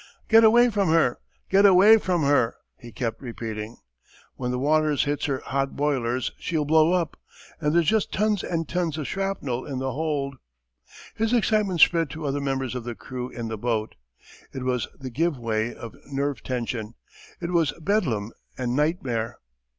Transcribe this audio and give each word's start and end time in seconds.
"Get 0.29 0.43
away 0.43 0.71
from 0.71 0.89
her, 0.89 1.19
get 1.47 1.63
away 1.63 1.99
from 1.99 2.23
her," 2.23 2.55
he 2.79 2.91
kept 2.91 3.21
repeating. 3.21 3.77
"When 4.35 4.49
the 4.49 4.57
water 4.57 4.95
hits 4.95 5.25
her 5.25 5.41
hot 5.45 5.75
boilers 5.75 6.31
she'll 6.39 6.65
blow 6.65 6.91
up, 6.93 7.17
and 7.59 7.71
there's 7.75 7.85
just 7.89 8.11
tons 8.11 8.41
and 8.43 8.67
tons 8.67 8.97
of 8.97 9.05
shrapnel 9.07 9.63
in 9.63 9.77
the 9.77 9.91
hold." 9.91 10.37
His 11.13 11.33
excitement 11.33 11.81
spread 11.81 12.09
to 12.09 12.25
other 12.25 12.41
members 12.41 12.73
of 12.73 12.83
the 12.83 12.95
crew 12.95 13.29
in 13.29 13.47
the 13.47 13.59
boat. 13.59 13.93
It 14.51 14.63
was 14.63 14.87
the 14.99 15.11
give 15.11 15.37
way 15.37 15.71
of 15.71 15.95
nerve 16.11 16.41
tension. 16.41 16.95
It 17.39 17.51
was 17.51 17.71
bedlam 17.73 18.31
and 18.57 18.75
nightmare. 18.75 19.37